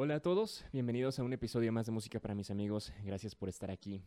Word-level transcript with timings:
Hola 0.00 0.14
a 0.14 0.20
todos, 0.20 0.64
bienvenidos 0.72 1.18
a 1.18 1.22
un 1.22 1.32
episodio 1.32 1.72
más 1.72 1.86
de 1.86 1.92
Música 1.92 2.20
para 2.20 2.34
mis 2.34 2.50
amigos. 2.50 2.92
Gracias 3.04 3.34
por 3.34 3.48
estar 3.48 3.70
aquí. 3.70 4.00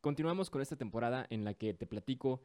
Continuamos 0.00 0.50
con 0.50 0.60
esta 0.60 0.76
temporada 0.76 1.26
en 1.30 1.44
la 1.44 1.54
que 1.54 1.72
te 1.72 1.86
platico 1.86 2.42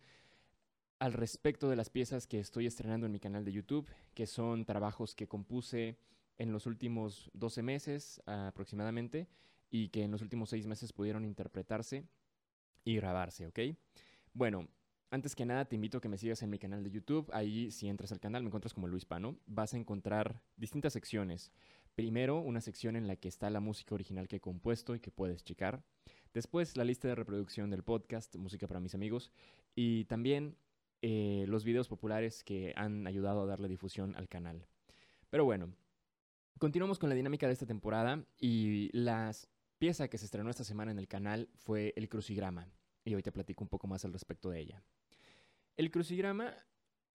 al 0.99 1.13
respecto 1.13 1.67
de 1.67 1.75
las 1.75 1.89
piezas 1.89 2.27
que 2.27 2.39
estoy 2.39 2.67
estrenando 2.67 3.07
en 3.07 3.11
mi 3.11 3.19
canal 3.19 3.43
de 3.43 3.51
YouTube, 3.51 3.89
que 4.13 4.27
son 4.27 4.65
trabajos 4.65 5.15
que 5.15 5.27
compuse 5.27 5.97
en 6.37 6.51
los 6.51 6.67
últimos 6.67 7.31
12 7.33 7.63
meses 7.63 8.21
aproximadamente 8.27 9.27
y 9.69 9.89
que 9.89 10.03
en 10.03 10.11
los 10.11 10.21
últimos 10.21 10.51
6 10.51 10.67
meses 10.67 10.93
pudieron 10.93 11.25
interpretarse 11.25 12.07
y 12.83 12.95
grabarse, 12.95 13.47
¿ok? 13.47 13.59
Bueno, 14.33 14.67
antes 15.11 15.35
que 15.35 15.45
nada 15.45 15.65
te 15.65 15.75
invito 15.75 15.97
a 15.97 16.01
que 16.01 16.07
me 16.07 16.17
sigas 16.17 16.41
en 16.41 16.49
mi 16.49 16.57
canal 16.57 16.83
de 16.83 16.89
YouTube. 16.89 17.29
Ahí 17.33 17.69
si 17.71 17.87
entras 17.89 18.11
al 18.13 18.19
canal 18.21 18.43
me 18.43 18.47
encuentras 18.47 18.73
como 18.73 18.87
Luis 18.87 19.05
Pano. 19.05 19.37
Vas 19.45 19.73
a 19.73 19.77
encontrar 19.77 20.41
distintas 20.55 20.93
secciones. 20.93 21.51
Primero, 21.95 22.39
una 22.39 22.61
sección 22.61 22.95
en 22.95 23.07
la 23.07 23.17
que 23.17 23.27
está 23.27 23.49
la 23.49 23.59
música 23.59 23.93
original 23.93 24.29
que 24.29 24.37
he 24.37 24.39
compuesto 24.39 24.95
y 24.95 25.01
que 25.01 25.11
puedes 25.11 25.43
checar. 25.43 25.83
Después, 26.33 26.77
la 26.77 26.85
lista 26.85 27.09
de 27.09 27.15
reproducción 27.15 27.69
del 27.69 27.83
podcast, 27.83 28.37
Música 28.37 28.67
para 28.67 28.79
mis 28.79 28.95
amigos. 28.95 29.33
Y 29.75 30.05
también 30.05 30.55
eh, 31.01 31.43
los 31.47 31.65
videos 31.65 31.89
populares 31.89 32.45
que 32.45 32.73
han 32.77 33.05
ayudado 33.05 33.41
a 33.41 33.45
darle 33.45 33.67
difusión 33.67 34.15
al 34.15 34.29
canal. 34.29 34.65
Pero 35.29 35.43
bueno, 35.43 35.73
continuamos 36.57 36.99
con 36.99 37.09
la 37.09 37.15
dinámica 37.15 37.47
de 37.47 37.53
esta 37.53 37.65
temporada 37.65 38.23
y 38.39 38.89
la 38.97 39.31
pieza 39.77 40.07
que 40.07 40.17
se 40.17 40.25
estrenó 40.25 40.49
esta 40.49 40.63
semana 40.63 40.91
en 40.91 40.99
el 40.99 41.09
canal 41.09 41.49
fue 41.55 41.93
El 41.97 42.07
Crucigrama. 42.07 42.69
Y 43.03 43.13
hoy 43.13 43.23
te 43.23 43.31
platico 43.33 43.65
un 43.65 43.69
poco 43.69 43.87
más 43.87 44.05
al 44.05 44.13
respecto 44.13 44.49
de 44.49 44.59
ella. 44.61 44.83
El 45.81 45.89
Crucigrama 45.89 46.55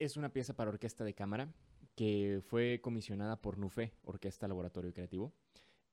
es 0.01 0.16
una 0.16 0.33
pieza 0.33 0.52
para 0.52 0.70
orquesta 0.70 1.05
de 1.05 1.15
cámara 1.15 1.55
que 1.95 2.41
fue 2.48 2.80
comisionada 2.80 3.41
por 3.41 3.59
NUFE, 3.59 3.93
Orquesta 4.02 4.49
Laboratorio 4.49 4.93
Creativo, 4.93 5.32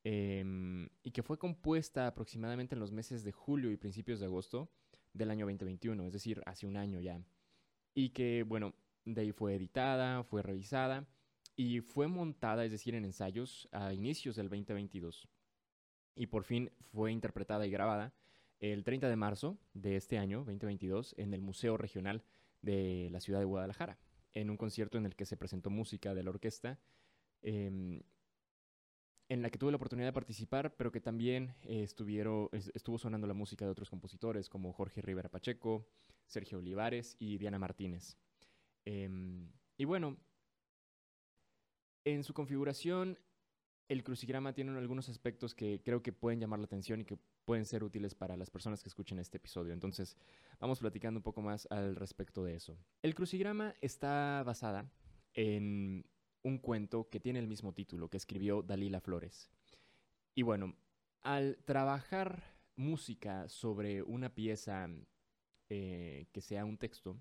em, 0.04 0.90
y 1.04 1.12
que 1.12 1.22
fue 1.22 1.38
compuesta 1.38 2.08
aproximadamente 2.08 2.74
en 2.74 2.80
los 2.80 2.92
meses 2.92 3.24
de 3.24 3.32
julio 3.32 3.70
y 3.70 3.78
principios 3.78 4.20
de 4.20 4.26
agosto 4.26 4.72
del 5.14 5.30
año 5.30 5.46
2021, 5.46 6.04
es 6.08 6.14
decir, 6.14 6.42
hace 6.48 6.66
un 6.66 6.76
año 6.76 7.00
ya. 7.00 7.22
Y 7.94 8.10
que, 8.10 8.42
bueno, 8.42 8.74
de 9.06 9.22
ahí 9.22 9.32
fue 9.32 9.54
editada, 9.54 10.24
fue 10.24 10.42
revisada 10.42 11.08
y 11.56 11.82
fue 11.82 12.08
montada, 12.08 12.66
es 12.66 12.72
decir, 12.72 12.96
en 12.96 13.06
ensayos 13.06 13.70
a 13.72 13.94
inicios 13.94 14.36
del 14.36 14.50
2022. 14.50 15.30
Y 16.16 16.26
por 16.26 16.44
fin 16.44 16.72
fue 16.92 17.12
interpretada 17.12 17.68
y 17.68 17.70
grabada 17.70 18.16
el 18.60 18.84
30 18.84 19.10
de 19.10 19.16
marzo 19.16 19.60
de 19.76 19.96
este 19.96 20.18
año, 20.18 20.40
2022, 20.40 21.14
en 21.20 21.36
el 21.36 21.42
Museo 21.42 21.78
Regional 21.78 22.24
de 22.64 23.10
la 23.12 23.20
ciudad 23.20 23.40
de 23.40 23.46
Guadalajara 23.46 24.00
en 24.34 24.50
un 24.50 24.58
concierto 24.58 24.98
en 24.98 25.06
el 25.06 25.16
que 25.16 25.26
se 25.26 25.38
presentó 25.38 25.70
música 25.70 26.16
de 26.16 26.24
la 26.24 26.32
orquesta, 26.32 26.80
em, 27.44 28.02
en 29.30 29.42
la 29.42 29.50
que 29.50 29.58
tuve 29.58 29.72
la 29.72 29.78
oportunidad 29.78 30.08
de 30.08 30.14
participar, 30.14 30.76
pero 30.76 30.92
que 30.92 31.00
también 31.00 31.56
estuvieron, 31.64 32.50
estuvo 32.52 32.98
sonando 32.98 33.28
la 33.28 33.34
música 33.34 33.66
de 33.66 33.72
otros 33.72 33.90
compositores 33.90 34.50
como 34.50 34.74
Jorge 34.74 35.02
Rivera 35.02 35.30
Pacheco, 35.30 35.88
Sergio 36.26 36.58
Olivares 36.58 37.16
y 37.20 37.38
Diana 37.38 37.60
Martínez. 37.60 38.18
Em, 38.86 39.52
y 39.78 39.86
bueno, 39.86 40.18
en 42.06 42.24
su 42.24 42.34
configuración, 42.34 43.18
el 43.90 44.04
crucigrama 44.04 44.54
tiene 44.54 44.78
algunos 44.78 45.10
aspectos 45.10 45.54
que 45.54 45.82
creo 45.84 46.02
que 46.02 46.14
pueden 46.14 46.40
llamar 46.40 46.60
la 46.60 46.66
atención 46.66 47.02
y 47.02 47.06
que 47.06 47.18
pueden 47.46 47.66
ser 47.66 47.84
útiles 47.84 48.16
para 48.16 48.38
las 48.38 48.50
personas 48.50 48.82
que 48.82 48.90
escuchen 48.90 49.20
este 49.20 49.38
episodio. 49.38 49.74
Entonces, 49.74 50.18
vamos 50.60 50.80
platicando 50.80 51.20
un 51.20 51.24
poco 51.24 51.42
más 51.42 51.68
al 51.70 51.96
respecto 51.96 52.44
de 52.44 52.56
eso. 52.56 52.78
El 53.02 53.14
crucigrama 53.16 53.76
está 53.82 54.44
basada 54.46 54.90
en 55.34 56.06
un 56.44 56.58
cuento 56.58 57.10
que 57.10 57.20
tiene 57.20 57.40
el 57.40 57.48
mismo 57.48 57.74
título, 57.74 58.10
que 58.10 58.18
escribió 58.18 58.62
Dalila 58.62 59.02
Flores. 59.02 59.50
Y 60.36 60.44
bueno, 60.44 60.76
al 61.22 61.58
trabajar 61.66 62.44
música 62.76 63.48
sobre 63.50 64.02
una 64.02 64.34
pieza 64.34 64.90
eh, 65.70 66.28
que 66.32 66.42
sea 66.42 66.66
un 66.66 66.78
texto, 66.78 67.18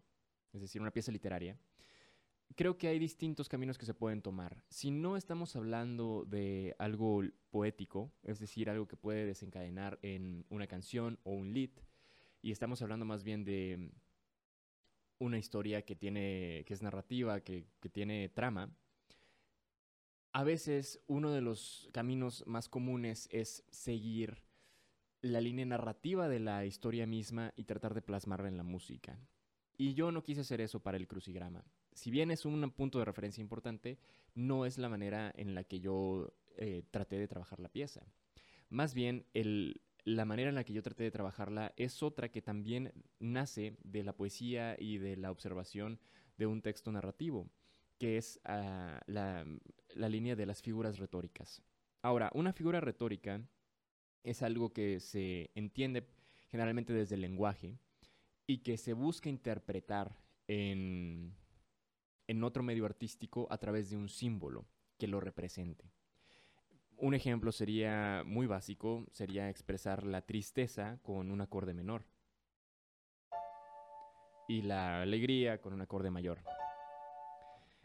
es 0.53 0.61
decir, 0.61 0.81
una 0.81 0.91
pieza 0.91 1.12
literaria, 1.12 1.59
creo 2.55 2.79
que 2.79 2.89
hay 2.89 2.99
distintos 2.99 3.49
caminos 3.49 3.79
que 3.79 3.87
se 3.87 3.95
pueden 3.95 4.23
tomar. 4.23 4.65
Si 4.69 4.91
no 4.91 5.17
estamos 5.17 5.55
hablando 5.57 6.25
de 6.27 6.75
algo 6.79 7.23
poético, 7.51 8.13
es 8.23 8.41
decir, 8.41 8.69
algo 8.69 8.89
que 8.89 8.97
puede 8.97 9.27
desencadenar 9.27 9.99
en 10.03 10.45
una 10.49 10.67
canción 10.67 11.19
o 11.25 11.33
un 11.33 11.53
lead, 11.53 11.71
y 12.41 12.51
estamos 12.51 12.83
hablando 12.83 13.05
más 13.05 13.23
bien 13.23 13.45
de 13.45 13.93
una 15.19 15.39
historia 15.39 15.83
que 15.83 15.95
tiene, 15.95 16.65
que 16.67 16.75
es 16.75 16.83
narrativa, 16.83 17.41
que, 17.41 17.67
que 17.81 17.89
tiene 17.89 18.29
trama, 18.29 18.75
a 20.33 20.43
veces 20.43 21.01
uno 21.07 21.31
de 21.31 21.43
los 21.43 21.89
caminos 21.93 22.45
más 22.47 22.69
comunes 22.69 23.29
es 23.31 23.65
seguir 23.71 24.43
la 25.21 25.41
línea 25.41 25.67
narrativa 25.67 26.29
de 26.29 26.41
la 26.41 26.65
historia 26.65 27.07
misma 27.07 27.53
y 27.55 27.65
tratar 27.65 27.95
de 27.95 28.03
plasmarla 28.03 28.49
en 28.49 28.57
la 28.57 28.65
música. 28.65 29.21
Y 29.77 29.95
yo 29.95 30.11
no 30.11 30.25
quise 30.25 30.41
hacer 30.41 30.61
eso 30.61 30.81
para 30.81 30.97
el 30.97 31.07
crucigrama 31.07 31.65
si 31.95 32.11
bien 32.11 32.31
es 32.31 32.45
un 32.45 32.71
punto 32.71 32.99
de 32.99 33.05
referencia 33.05 33.41
importante, 33.41 33.99
no 34.35 34.67
es 34.67 34.79
la 34.79 34.89
manera 34.89 35.33
en 35.37 35.55
la 35.55 35.65
que 35.65 35.81
yo 35.81 36.33
eh, 36.57 36.83
traté 36.91 37.19
de 37.19 37.29
trabajar 37.29 37.61
la 37.61 37.69
pieza. 37.69 38.07
Más 38.69 38.95
bien, 38.95 39.27
la 40.05 40.25
manera 40.25 40.49
en 40.49 40.55
la 40.55 40.65
que 40.65 40.73
yo 40.73 40.83
traté 40.83 41.05
de 41.05 41.11
trabajarla 41.11 41.75
es 41.77 42.03
otra 42.03 42.31
que 42.31 42.43
también 42.43 42.93
nace 43.19 43.77
de 43.85 44.03
la 44.03 44.17
poesía 44.17 44.77
y 44.79 44.99
de 44.99 45.17
la 45.17 45.31
observación 45.31 46.01
de 46.39 46.47
un 46.47 46.63
texto 46.63 46.91
narrativo, 46.91 47.51
que 47.99 48.17
es 48.17 48.41
ah, 48.45 49.01
la, 49.07 49.45
la 49.95 50.09
línea 50.09 50.35
de 50.35 50.47
las 50.47 50.63
figuras 50.63 50.99
retóricas. 50.99 51.63
Ahora, 52.01 52.31
una 52.35 52.53
figura 52.53 52.81
retórica 52.81 53.41
es 54.25 54.43
algo 54.43 54.73
que 54.73 55.01
se 55.01 55.51
entiende 55.55 56.09
generalmente 56.51 56.93
desde 56.93 57.15
el 57.15 57.21
lenguaje 57.21 57.79
y 58.47 58.59
que 58.59 58.77
se 58.77 58.93
busca 58.93 59.29
interpretar 59.29 60.17
en 60.49 61.35
en 62.32 62.43
otro 62.44 62.62
medio 62.62 62.87
artístico 62.87 63.47
a 63.50 63.59
través 63.59 63.91
de 63.91 63.97
un 63.97 64.09
símbolo 64.09 64.66
que 64.98 65.06
lo 65.06 65.20
represente. 65.20 65.93
Un 66.97 67.15
ejemplo 67.15 67.53
sería 67.53 68.22
muy 68.25 68.47
básico, 68.47 69.06
sería 69.12 69.50
expresar 69.50 70.04
la 70.04 70.22
tristeza 70.22 70.98
con 71.03 71.31
un 71.31 71.41
acorde 71.43 71.75
menor 71.75 72.06
y 74.48 74.62
la 74.62 75.03
alegría 75.03 75.60
con 75.60 75.75
un 75.75 75.82
acorde 75.82 76.10
mayor. 76.10 76.38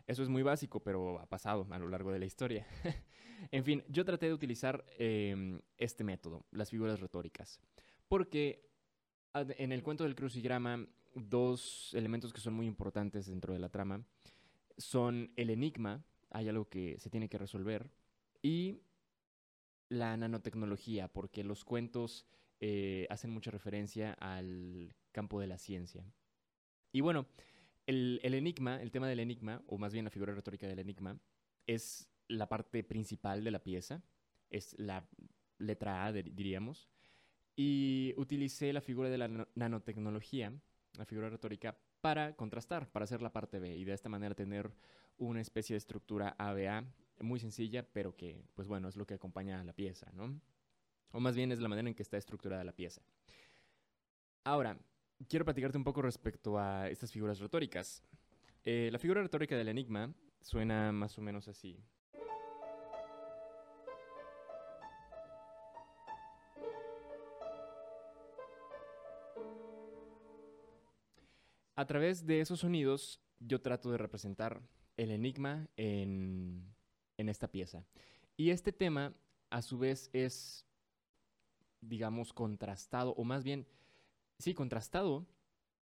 Eso 0.05 0.23
es 0.23 0.29
muy 0.29 0.43
básico, 0.43 0.79
pero 0.79 1.19
ha 1.19 1.25
pasado 1.25 1.67
a 1.69 1.77
lo 1.77 1.89
largo 1.89 2.13
de 2.13 2.19
la 2.19 2.25
historia. 2.25 2.65
en 3.51 3.65
fin, 3.65 3.83
yo 3.89 4.05
traté 4.05 4.27
de 4.27 4.33
utilizar 4.33 4.85
em, 4.97 5.59
este 5.77 6.05
método, 6.05 6.45
las 6.51 6.69
figuras 6.69 7.01
retóricas, 7.01 7.59
porque 8.07 8.69
en 9.33 9.73
el 9.73 9.83
cuento 9.83 10.05
del 10.05 10.15
crucigrama, 10.15 10.87
dos 11.13 11.93
elementos 11.93 12.31
que 12.31 12.39
son 12.39 12.53
muy 12.53 12.65
importantes 12.65 13.25
dentro 13.25 13.51
de 13.51 13.59
la 13.59 13.69
trama 13.69 14.05
son 14.77 15.31
el 15.35 15.49
enigma, 15.49 16.05
hay 16.29 16.49
algo 16.49 16.69
que 16.69 16.99
se 16.99 17.09
tiene 17.09 17.29
que 17.29 17.37
resolver, 17.37 17.91
y 18.41 18.81
la 19.89 20.15
nanotecnología, 20.17 21.07
porque 21.07 21.43
los 21.43 21.63
cuentos 21.63 22.27
eh, 22.59 23.07
hacen 23.09 23.31
mucha 23.31 23.51
referencia 23.51 24.13
al 24.13 24.95
campo 25.11 25.39
de 25.39 25.47
la 25.47 25.57
ciencia. 25.57 26.05
Y 26.91 27.01
bueno, 27.01 27.27
el, 27.85 28.19
enigma, 28.23 28.81
el 28.81 28.91
tema 28.91 29.07
del 29.07 29.19
enigma, 29.19 29.63
o 29.67 29.77
más 29.77 29.93
bien 29.93 30.05
la 30.05 30.11
figura 30.11 30.33
retórica 30.33 30.67
del 30.67 30.79
enigma, 30.79 31.19
es 31.65 32.09
la 32.27 32.49
parte 32.49 32.83
principal 32.83 33.43
de 33.43 33.51
la 33.51 33.63
pieza, 33.63 34.03
es 34.49 34.77
la 34.77 35.07
letra 35.57 36.05
A, 36.05 36.11
diríamos, 36.11 36.89
y 37.55 38.13
utilicé 38.17 38.73
la 38.73 38.81
figura 38.81 39.09
de 39.09 39.17
la 39.17 39.47
nanotecnología, 39.55 40.53
la 40.97 41.05
figura 41.05 41.29
retórica, 41.29 41.77
para 42.01 42.35
contrastar, 42.35 42.89
para 42.91 43.03
hacer 43.05 43.21
la 43.21 43.33
parte 43.33 43.59
B 43.59 43.75
y 43.75 43.83
de 43.83 43.93
esta 43.93 44.09
manera 44.09 44.35
tener 44.35 44.71
una 45.17 45.41
especie 45.41 45.73
de 45.73 45.79
estructura 45.79 46.35
ABA 46.37 46.85
muy 47.21 47.39
sencilla, 47.39 47.83
pero 47.83 48.15
que, 48.15 48.43
pues 48.53 48.67
bueno, 48.67 48.87
es 48.87 48.95
lo 48.95 49.05
que 49.05 49.15
acompaña 49.15 49.59
a 49.59 49.63
la 49.63 49.73
pieza, 49.73 50.11
¿no? 50.13 50.39
O 51.11 51.19
más 51.19 51.35
bien 51.35 51.51
es 51.51 51.59
la 51.59 51.67
manera 51.67 51.87
en 51.87 51.95
que 51.95 52.03
está 52.03 52.17
estructurada 52.17 52.63
la 52.63 52.73
pieza. 52.73 53.01
Ahora, 54.43 54.77
quiero 55.27 55.45
platicarte 55.45 55.77
un 55.77 55.83
poco 55.83 56.01
respecto 56.01 56.59
a 56.59 56.89
estas 56.89 57.11
figuras 57.11 57.39
retóricas. 57.39 58.03
Eh, 58.63 58.89
la 58.91 58.99
figura 58.99 59.21
retórica 59.21 59.55
del 59.57 59.69
enigma 59.69 60.13
suena 60.41 60.91
más 60.91 61.17
o 61.17 61.21
menos 61.21 61.47
así. 61.47 61.79
A 71.77 71.85
través 71.85 72.25
de 72.25 72.41
esos 72.41 72.61
sonidos 72.61 73.21
yo 73.39 73.61
trato 73.61 73.91
de 73.91 73.99
representar 73.99 74.63
el 74.97 75.11
enigma 75.11 75.69
en, 75.77 76.73
esta 77.17 77.51
pieza. 77.51 77.85
Y 78.35 78.49
este 78.49 78.73
tema, 78.73 79.13
a 79.51 79.61
su 79.61 79.77
vez, 79.77 80.09
es, 80.11 80.65
digamos, 81.79 82.33
contrastado, 82.33 83.11
o 83.11 83.23
más 83.23 83.43
bien, 83.43 83.67
sí, 84.39 84.55
contrastado 84.55 85.27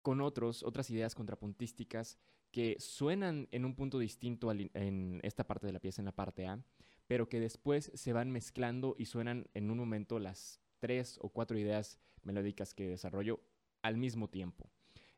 con 0.01 0.19
otros, 0.19 0.63
otras 0.63 0.89
ideas 0.89 1.15
contrapuntísticas 1.15 2.18
que 2.51 2.75
suenan 2.77 3.47
en 3.51 3.63
un 3.63 3.74
punto 3.74 3.97
distinto 3.97 4.51
en 4.51 5.21
esta 5.24 5.47
parte 5.47 5.65
de 5.65 5.71
la 5.71 5.80
pieza, 5.80 6.01
en 6.01 6.07
la 6.07 6.15
parte 6.15 6.45
A, 6.45 6.62
pero 7.07 7.30
que 7.30 7.39
después 7.39 7.89
se 7.94 8.12
van 8.12 8.31
mezclando 8.31 8.97
y 9.00 9.06
suenan 9.06 9.47
en 9.53 9.71
un 9.71 9.77
momento 9.77 10.19
las 10.19 10.59
tres 10.80 11.18
o 11.21 11.30
cuatro 11.30 11.57
ideas 11.57 12.00
melódicas 12.21 12.74
que 12.74 12.89
desarrollo 12.89 13.39
al 13.81 13.95
mismo 13.95 14.30
tiempo. 14.30 14.69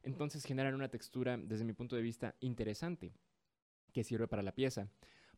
Entonces 0.08 0.46
generan 0.46 0.74
una 0.74 0.88
textura, 0.88 1.36
desde 1.36 1.66
mi 1.66 1.74
punto 1.74 1.98
de 1.98 2.02
vista, 2.02 2.34
interesante, 2.40 3.12
que 3.92 4.06
sirve 4.06 4.26
para 4.26 4.42
la 4.42 4.56
pieza, 4.56 4.88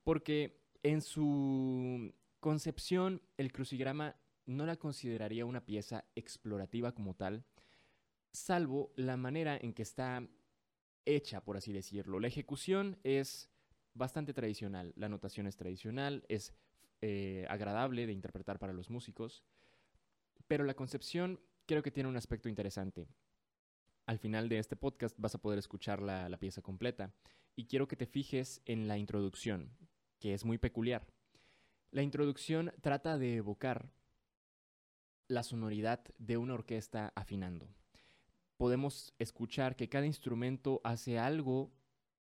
porque 0.04 0.62
en 0.83 1.01
su 1.01 2.13
concepción 2.39 3.19
el 3.38 3.51
crucigrama 3.51 4.16
no 4.45 4.68
la 4.68 4.75
consideraría 4.75 5.48
una 5.48 5.66
pieza 5.66 6.06
explorativa 6.13 6.92
como 6.92 7.16
tal, 7.16 7.45
salvo 8.31 8.94
la 8.95 9.18
manera 9.18 9.57
en 9.57 9.74
que 9.74 9.81
está 9.81 10.30
hecha, 11.04 11.44
por 11.44 11.57
así 11.57 11.74
decirlo. 11.74 12.19
La 12.19 12.27
ejecución 12.27 13.00
es 13.04 13.50
bastante 13.95 14.36
tradicional, 14.36 14.94
la 14.95 15.10
notación 15.10 15.48
es 15.48 15.57
tradicional, 15.57 16.25
es 16.30 16.54
eh, 17.01 17.48
agradable 17.50 18.06
de 18.06 18.13
interpretar 18.13 18.60
para 18.60 18.74
los 18.74 18.92
músicos, 18.92 19.44
pero 20.48 20.63
la 20.63 20.75
concepción 20.75 21.39
creo 21.65 21.81
que 21.81 21.89
tiene 21.89 22.07
un 22.07 22.18
aspecto 22.18 22.50
interesante. 22.50 23.07
Al 24.09 24.17
final 24.17 24.50
de 24.50 24.57
este 24.57 24.75
podcast 24.75 25.15
vas 25.19 25.35
a 25.35 25.38
poder 25.38 25.59
escuchar 25.59 26.01
la, 26.01 26.29
la 26.29 26.39
pieza 26.39 26.63
completa 26.63 27.13
y 27.56 27.67
quiero 27.67 27.88
que 27.88 27.95
te 27.95 28.07
fijes 28.07 28.59
en 28.65 28.88
la 28.88 28.97
introducción, 28.97 29.69
que 30.17 30.33
es 30.33 30.45
muy 30.45 30.57
peculiar. 30.57 31.06
La 31.91 32.01
introducción 32.01 32.73
trata 32.81 33.19
de 33.19 33.35
evocar 33.35 33.91
la 35.27 35.44
sonoridad 35.44 36.03
de 36.17 36.38
una 36.38 36.56
orquesta 36.56 37.13
afinando. 37.15 37.69
Podemos 38.57 39.13
escuchar 39.19 39.75
que 39.75 39.89
cada 39.89 40.07
instrumento 40.07 40.81
hace 40.83 41.19
algo 41.19 41.71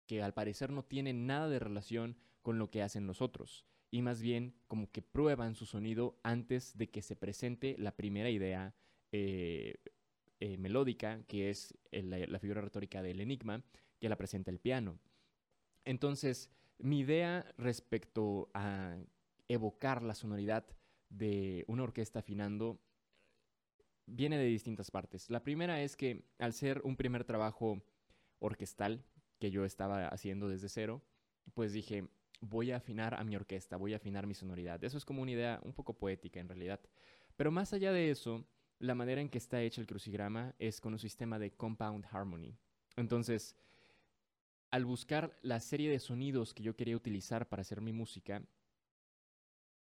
que 0.07 0.23
al 0.23 0.33
parecer 0.33 0.71
no 0.71 0.87
tiene 0.87 1.13
nada 1.13 1.51
de 1.51 1.59
relación 1.59 2.17
con 2.41 2.59
lo 2.59 2.71
que 2.71 2.81
hacen 2.81 3.07
los 3.07 3.21
otros, 3.21 3.67
y 3.91 4.01
más 4.01 4.23
bien 4.23 4.55
como 4.69 4.91
que 4.91 5.03
prueban 5.03 5.55
su 5.55 5.67
sonido 5.67 6.19
antes 6.23 6.79
de 6.79 6.89
que 6.89 7.03
se 7.03 7.15
presente 7.15 7.77
la 7.79 7.95
primera 7.95 8.31
idea 8.31 8.75
eh, 9.13 9.75
eh, 10.41 10.57
melódica, 10.59 11.23
que 11.27 11.51
es 11.51 11.75
la 11.91 12.39
figura 12.39 12.61
retórica 12.61 13.03
del 13.03 13.21
enigma, 13.21 13.65
que 14.01 14.09
la 14.09 14.17
presenta 14.17 14.51
el 14.51 14.59
piano. 14.59 14.99
Entonces, 15.85 16.51
mi 16.79 17.01
idea 17.01 17.47
respecto 17.57 18.51
a 18.55 18.97
evocar 19.49 20.03
la 20.03 20.15
sonoridad 20.15 20.67
de 21.09 21.65
una 21.69 21.83
orquesta 21.85 22.21
afinando 22.21 22.81
viene 24.07 24.39
de 24.39 24.45
distintas 24.45 24.91
partes. 24.91 25.31
La 25.31 25.43
primera 25.43 25.81
es 25.83 25.97
que 25.97 26.25
al 26.39 26.53
ser 26.53 26.81
un 26.85 26.97
primer 26.97 27.25
trabajo 27.25 27.83
orquestal 28.39 29.05
que 29.39 29.51
yo 29.51 29.65
estaba 29.65 30.09
haciendo 30.09 30.49
desde 30.49 30.69
cero, 30.69 31.03
pues 31.55 31.73
dije, 31.73 32.09
voy 32.41 32.73
a 32.73 32.77
afinar 32.77 33.15
a 33.15 33.25
mi 33.25 33.37
orquesta, 33.37 33.77
voy 33.77 33.95
a 33.95 33.97
afinar 33.97 34.27
mi 34.27 34.35
sonoridad. 34.35 34.83
Eso 34.85 34.99
es 34.99 35.05
como 35.05 35.23
una 35.23 35.31
idea 35.31 35.61
un 35.65 35.73
poco 35.73 35.95
poética 35.95 36.41
en 36.41 36.49
realidad. 36.49 36.81
Pero 37.37 37.51
más 37.51 37.73
allá 37.73 37.93
de 37.93 38.11
eso, 38.11 38.45
la 38.85 38.95
manera 38.95 39.21
en 39.21 39.31
que 39.31 39.39
está 39.39 39.63
hecho 39.63 39.81
el 39.81 39.87
crucigrama 39.87 40.55
es 40.59 40.81
con 40.81 40.93
un 40.93 40.99
sistema 40.99 41.39
de 41.39 41.53
compound 41.53 42.05
harmony. 42.11 42.57
Entonces, 42.97 43.57
al 44.71 44.85
buscar 44.85 45.39
la 45.43 45.61
serie 45.61 45.91
de 45.91 45.99
sonidos 45.99 46.53
que 46.53 46.63
yo 46.63 46.77
quería 46.77 46.97
utilizar 46.97 47.49
para 47.49 47.63
hacer 47.63 47.81
mi 47.81 47.93
música, 47.93 48.43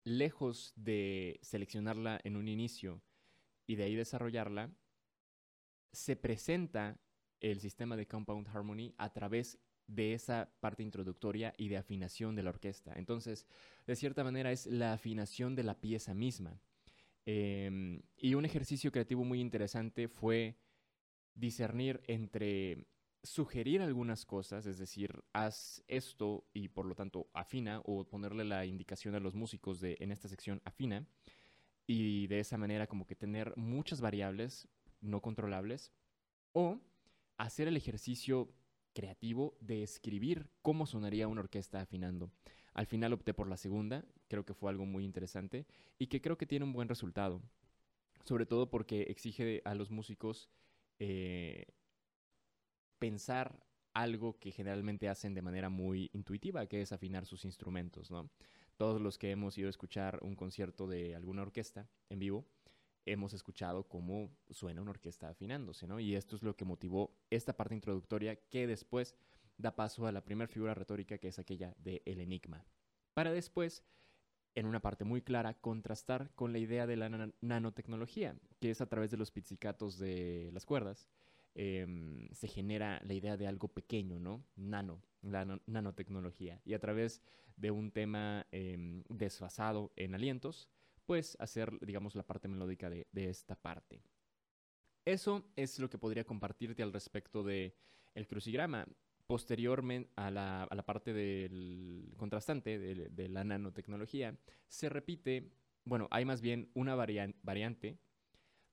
lejos 0.04 0.72
de 0.76 1.38
seleccionarla 1.42 2.20
en 2.22 2.36
un 2.36 2.48
inicio 2.48 3.00
y 3.66 3.76
de 3.76 3.84
ahí 3.84 3.94
desarrollarla, 3.94 4.70
se 5.92 6.16
presenta 6.16 7.00
el 7.40 7.60
sistema 7.60 7.96
de 7.96 8.06
compound 8.06 8.48
harmony 8.48 8.94
a 8.98 9.12
través 9.12 9.58
de 9.86 10.14
esa 10.14 10.52
parte 10.60 10.82
introductoria 10.82 11.54
y 11.56 11.68
de 11.68 11.78
afinación 11.78 12.36
de 12.36 12.42
la 12.42 12.50
orquesta. 12.50 12.92
Entonces, 12.96 13.46
de 13.86 13.96
cierta 13.96 14.22
manera 14.22 14.52
es 14.52 14.66
la 14.66 14.92
afinación 14.92 15.54
de 15.54 15.64
la 15.64 15.80
pieza 15.80 16.14
misma. 16.14 16.60
Em, 17.24 18.02
y 18.16 18.34
un 18.34 18.44
ejercicio 18.44 18.90
creativo 18.90 19.24
muy 19.24 19.40
interesante 19.40 20.08
fue 20.08 20.56
discernir 21.34 22.02
entre 22.06 22.86
sugerir 23.22 23.80
algunas 23.82 24.26
cosas, 24.26 24.66
es 24.66 24.78
decir, 24.78 25.22
haz 25.32 25.84
esto 25.86 26.44
y 26.52 26.68
por 26.68 26.86
lo 26.86 26.94
tanto 26.94 27.30
afina, 27.32 27.80
o 27.84 28.04
ponerle 28.04 28.44
la 28.44 28.66
indicación 28.66 29.14
a 29.14 29.20
los 29.20 29.34
músicos 29.34 29.80
de 29.80 29.96
en 30.00 30.10
esta 30.10 30.28
sección 30.28 30.60
afina, 30.64 31.06
y 31.86 32.26
de 32.26 32.40
esa 32.40 32.58
manera 32.58 32.86
como 32.86 33.06
que 33.06 33.14
tener 33.14 33.56
muchas 33.56 34.00
variables 34.00 34.68
no 35.00 35.20
controlables, 35.20 35.92
o 36.52 36.80
hacer 37.36 37.68
el 37.68 37.76
ejercicio 37.76 38.52
creativo 38.92 39.56
de 39.60 39.82
escribir 39.82 40.50
cómo 40.60 40.86
sonaría 40.86 41.28
una 41.28 41.40
orquesta 41.40 41.80
afinando. 41.80 42.30
Al 42.74 42.86
final 42.86 43.12
opté 43.12 43.34
por 43.34 43.48
la 43.48 43.56
segunda, 43.56 44.04
creo 44.28 44.44
que 44.44 44.54
fue 44.54 44.70
algo 44.70 44.86
muy 44.86 45.04
interesante 45.04 45.66
y 45.98 46.06
que 46.06 46.20
creo 46.20 46.38
que 46.38 46.46
tiene 46.46 46.64
un 46.64 46.72
buen 46.72 46.88
resultado, 46.88 47.42
sobre 48.24 48.46
todo 48.46 48.70
porque 48.70 49.02
exige 49.02 49.62
a 49.64 49.74
los 49.74 49.90
músicos 49.90 50.48
eh, 50.98 51.66
pensar 52.98 53.66
algo 53.92 54.38
que 54.38 54.52
generalmente 54.52 55.08
hacen 55.08 55.34
de 55.34 55.42
manera 55.42 55.68
muy 55.68 56.10
intuitiva, 56.14 56.66
que 56.66 56.80
es 56.80 56.92
afinar 56.92 57.26
sus 57.26 57.44
instrumentos, 57.44 58.10
¿no? 58.10 58.30
Todos 58.76 59.00
los 59.00 59.18
que 59.18 59.30
hemos 59.30 59.58
ido 59.58 59.66
a 59.66 59.70
escuchar 59.70 60.18
un 60.22 60.34
concierto 60.34 60.86
de 60.86 61.14
alguna 61.14 61.42
orquesta 61.42 61.88
en 62.08 62.18
vivo, 62.18 62.46
hemos 63.04 63.34
escuchado 63.34 63.88
cómo 63.88 64.30
suena 64.50 64.80
una 64.80 64.92
orquesta 64.92 65.28
afinándose, 65.28 65.86
¿no? 65.86 66.00
Y 66.00 66.14
esto 66.14 66.36
es 66.36 66.42
lo 66.42 66.56
que 66.56 66.64
motivó 66.64 67.14
esta 67.30 67.56
parte 67.56 67.74
introductoria 67.74 68.36
que 68.36 68.66
después 68.66 69.14
da 69.62 69.74
paso 69.74 70.06
a 70.06 70.12
la 70.12 70.24
primera 70.24 70.48
figura 70.48 70.74
retórica 70.74 71.18
que 71.18 71.28
es 71.28 71.38
aquella 71.38 71.74
de 71.78 72.02
el 72.04 72.20
enigma. 72.20 72.66
Para 73.14 73.32
después, 73.32 73.84
en 74.54 74.66
una 74.66 74.80
parte 74.80 75.04
muy 75.04 75.22
clara, 75.22 75.54
contrastar 75.54 76.30
con 76.34 76.52
la 76.52 76.58
idea 76.58 76.86
de 76.86 76.96
la 76.96 77.08
nanotecnología, 77.40 78.36
que 78.60 78.70
es 78.70 78.80
a 78.80 78.88
través 78.88 79.10
de 79.10 79.16
los 79.16 79.30
pizzicatos 79.30 79.98
de 79.98 80.50
las 80.52 80.66
cuerdas, 80.66 81.08
em, 81.54 82.28
se 82.32 82.48
genera 82.48 83.00
la 83.04 83.14
idea 83.14 83.36
de 83.36 83.46
algo 83.46 83.68
pequeño, 83.68 84.18
¿no? 84.18 84.44
Nano, 84.56 85.02
la 85.22 85.44
nanotecnología. 85.66 86.60
Y 86.64 86.74
a 86.74 86.80
través 86.80 87.22
de 87.56 87.70
un 87.70 87.90
tema 87.92 88.46
em, 88.50 89.04
desfasado 89.08 89.92
en 89.96 90.14
alientos, 90.14 90.68
pues 91.06 91.36
hacer, 91.40 91.78
digamos, 91.80 92.14
la 92.14 92.26
parte 92.26 92.48
melódica 92.48 92.88
de, 92.90 93.06
esta 93.12 93.56
parte. 93.56 94.02
Eso 95.04 95.44
es 95.56 95.78
lo 95.78 95.90
que 95.90 95.98
podría 95.98 96.24
compartirte 96.24 96.82
al 96.82 96.92
respecto 96.92 97.42
de 97.42 97.76
el 98.14 98.26
crucigrama. 98.26 98.86
Posteriormente 99.32 100.10
a 100.16 100.30
la, 100.30 100.82
parte 100.84 101.14
del 101.14 102.12
contrastante 102.18 102.78
de, 102.78 103.28
la 103.30 103.44
nanotecnología, 103.44 104.36
se 104.68 104.90
repite, 104.90 105.54
bueno, 105.86 106.06
hay 106.10 106.26
más 106.26 106.42
bien 106.42 106.68
una 106.74 106.94
variante, 106.94 107.96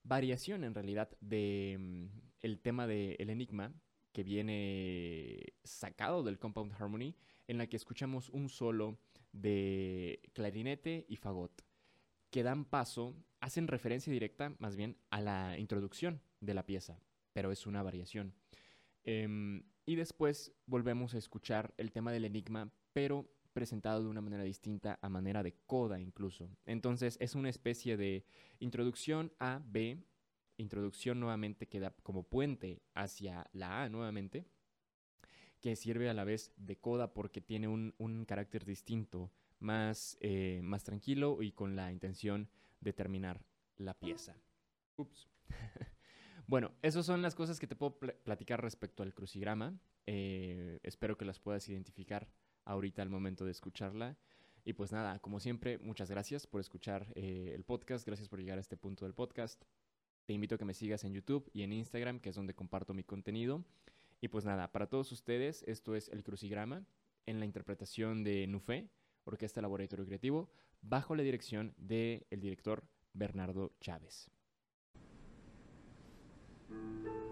variación 0.02 0.64
en 0.64 0.74
realidad 0.74 1.16
de 1.22 2.10
mm, 2.42 2.56
tema 2.60 2.86
del 2.86 3.30
enigma 3.30 3.72
que 4.12 4.22
viene 4.22 5.54
sacado 5.64 6.22
del 6.22 6.38
Compound 6.38 6.74
Harmony, 6.78 7.14
en 7.48 7.56
la 7.56 7.66
que 7.66 7.78
escuchamos 7.78 8.28
un 8.28 8.50
solo 8.50 8.98
de 9.32 10.20
clarinete 10.34 11.06
y 11.08 11.16
fagot 11.16 11.62
que 12.28 12.42
dan 12.42 12.66
paso, 12.66 13.16
hacen 13.40 13.66
referencia 13.66 14.12
directa 14.12 14.54
más 14.58 14.76
bien 14.76 14.98
a 15.08 15.22
la 15.22 15.58
introducción 15.58 16.20
de 16.40 16.52
la 16.52 16.66
pieza, 16.66 17.00
pero 17.32 17.50
es 17.50 17.66
una 17.66 17.82
variación. 17.82 18.34
Em, 19.04 19.62
y 19.90 19.96
después 19.96 20.52
volvemos 20.66 21.14
a 21.14 21.18
escuchar 21.18 21.74
el 21.76 21.90
tema 21.90 22.12
del 22.12 22.24
enigma, 22.24 22.70
pero 22.92 23.28
presentado 23.52 24.00
de 24.04 24.08
una 24.08 24.20
manera 24.20 24.44
distinta, 24.44 25.00
a 25.02 25.08
manera 25.08 25.42
de 25.42 25.52
coda 25.66 25.98
incluso. 25.98 26.48
Entonces 26.64 27.16
es 27.20 27.34
una 27.34 27.48
especie 27.48 27.96
de 27.96 28.24
introducción 28.60 29.32
a 29.40 29.60
B, 29.64 29.98
introducción 30.58 31.18
nuevamente 31.18 31.66
que 31.66 31.80
da 31.80 31.90
como 32.04 32.22
puente 32.22 32.84
hacia 32.94 33.50
la 33.52 33.82
A 33.82 33.88
nuevamente, 33.88 34.46
que 35.60 35.74
sirve 35.74 36.08
a 36.08 36.14
la 36.14 36.22
vez 36.22 36.52
de 36.56 36.78
coda 36.78 37.12
porque 37.12 37.40
tiene 37.40 37.66
un, 37.66 37.92
un 37.98 38.24
carácter 38.26 38.64
distinto 38.64 39.32
más, 39.58 40.16
eh, 40.20 40.60
más 40.62 40.84
tranquilo 40.84 41.42
y 41.42 41.50
con 41.50 41.74
la 41.74 41.90
intención 41.90 42.48
de 42.78 42.92
terminar 42.92 43.44
la 43.76 43.94
pieza. 43.94 44.36
Ups. 44.96 45.28
bueno, 46.50 46.72
esas 46.82 47.06
son 47.06 47.22
las 47.22 47.36
cosas 47.36 47.60
que 47.60 47.68
te 47.68 47.76
puedo 47.76 47.96
platicar 48.00 48.60
respecto 48.60 49.04
al 49.04 49.14
crucigrama. 49.14 49.78
Eh, 50.06 50.80
espero 50.82 51.16
que 51.16 51.24
las 51.24 51.38
puedas 51.38 51.68
identificar 51.68 52.28
ahorita 52.64 53.02
al 53.02 53.08
momento 53.08 53.44
de 53.44 53.52
escucharla. 53.52 54.18
Y 54.64 54.72
pues 54.72 54.90
nada, 54.90 55.20
como 55.20 55.38
siempre, 55.38 55.78
muchas 55.78 56.10
gracias 56.10 56.48
por 56.48 56.60
escuchar 56.60 57.06
eh, 57.14 57.52
el 57.54 57.62
podcast, 57.62 58.04
gracias 58.04 58.28
por 58.28 58.40
llegar 58.40 58.58
a 58.58 58.62
este 58.62 58.76
punto 58.76 59.04
del 59.04 59.14
podcast. 59.14 59.62
Te 60.26 60.32
invito 60.32 60.56
a 60.56 60.58
que 60.58 60.64
me 60.64 60.74
sigas 60.74 61.04
en 61.04 61.14
YouTube 61.14 61.48
y 61.52 61.62
en 61.62 61.72
Instagram, 61.72 62.18
que 62.18 62.30
es 62.30 62.34
donde 62.34 62.52
comparto 62.52 62.94
mi 62.94 63.04
contenido. 63.04 63.64
Y 64.20 64.26
pues 64.26 64.44
nada, 64.44 64.72
para 64.72 64.88
todos 64.88 65.12
ustedes, 65.12 65.62
esto 65.68 65.94
es 65.94 66.08
el 66.08 66.24
crucigrama 66.24 66.84
en 67.26 67.38
la 67.38 67.44
interpretación 67.44 68.24
de 68.24 68.48
Nufé 68.48 68.90
Orquesta 69.22 69.62
Laboratorio 69.62 70.04
Creativo, 70.04 70.50
bajo 70.82 71.14
la 71.14 71.22
dirección 71.22 71.74
del 71.76 72.26
director 72.28 72.82
Bernardo 73.12 73.76
Chávez. 73.80 74.32
Thank 76.70 77.04
you. 77.04 77.29